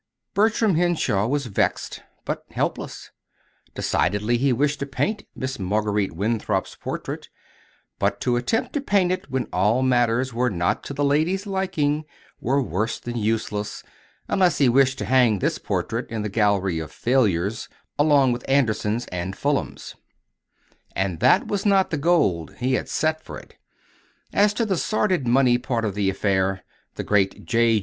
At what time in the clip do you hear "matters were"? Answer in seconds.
9.83-10.49